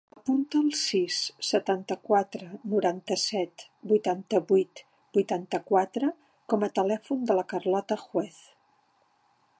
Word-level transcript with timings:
Apunta 0.19 0.59
el 0.67 0.69
sis, 0.77 1.17
setanta-quatre, 1.49 2.47
noranta-set, 2.71 3.67
vuitanta-vuit, 3.93 4.83
vuitanta-quatre 5.19 6.13
com 6.55 6.69
a 6.69 6.73
telèfon 6.81 7.25
de 7.31 7.41
la 7.41 7.49
Carlota 7.55 8.03
Juez. 8.07 8.45